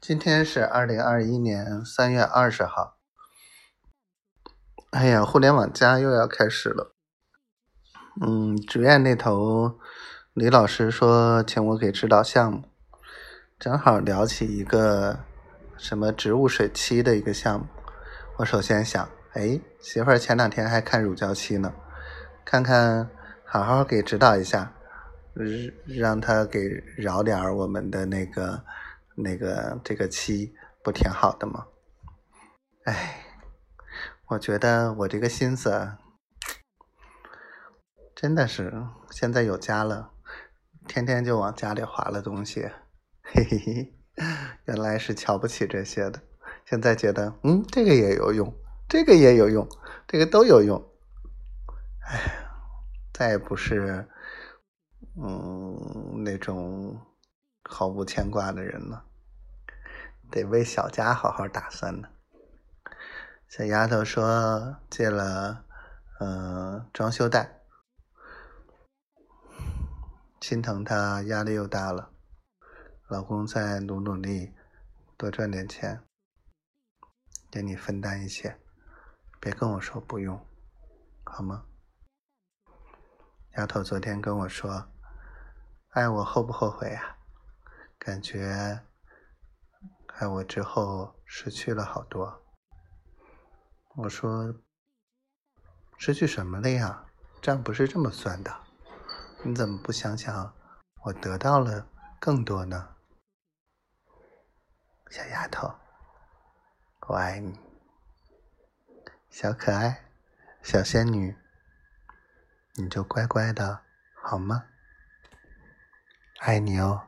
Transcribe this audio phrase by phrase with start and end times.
[0.00, 2.96] 今天是二零二一年三月二十号。
[4.92, 6.94] 哎呀，互联网加又要开始了。
[8.22, 9.78] 嗯，职院那头
[10.32, 12.62] 李老师说请我给指导项目，
[13.58, 15.20] 正好聊起一个
[15.76, 17.66] 什么植物水期的一个项目。
[18.38, 21.74] 我首先想，哎，媳妇儿前两天还看乳胶漆呢，
[22.46, 23.10] 看看
[23.44, 24.72] 好好给指导一下，
[25.84, 28.64] 让他给饶点儿我们的那个。
[29.22, 31.66] 那个这个期不挺好的吗？
[32.84, 33.24] 哎，
[34.28, 35.96] 我觉得我这个心思
[38.14, 38.72] 真的是
[39.10, 40.12] 现在有家了，
[40.88, 42.68] 天天就往家里划了东西，
[43.22, 43.94] 嘿嘿嘿，
[44.64, 46.22] 原来是瞧不起这些的，
[46.64, 48.54] 现在觉得嗯，这个也有用，
[48.88, 49.68] 这个也有用，
[50.08, 50.82] 这个都有用，
[52.08, 52.46] 哎，
[53.12, 54.08] 再也不是
[55.22, 56.98] 嗯那种
[57.68, 59.04] 毫无牵挂的人了。
[60.30, 62.08] 得为小家好好打算呢。
[63.48, 65.64] 小丫头说借了
[66.20, 67.60] 嗯装修贷，
[70.40, 72.12] 心疼她压力又大了。
[73.08, 74.54] 老公再努努力，
[75.16, 76.04] 多赚点钱，
[77.50, 78.56] 给你分担一些，
[79.40, 80.46] 别跟我说不用，
[81.24, 81.64] 好吗？
[83.56, 84.92] 丫头昨天跟我说，
[85.88, 87.16] 爱我后不后悔呀？
[87.98, 88.84] 感觉。
[90.20, 92.42] 爱我之后失去了好多，
[93.96, 94.54] 我说
[95.96, 97.06] 失去什么了呀？
[97.40, 98.54] 账不是这么算的，
[99.42, 100.54] 你怎么不想想
[101.04, 101.88] 我得到了
[102.20, 102.96] 更多呢？
[105.10, 105.74] 小丫头，
[107.08, 107.58] 我爱你，
[109.30, 110.04] 小可爱，
[110.62, 111.34] 小仙女，
[112.74, 113.80] 你就乖乖的
[114.22, 114.66] 好吗？
[116.40, 117.06] 爱你哦。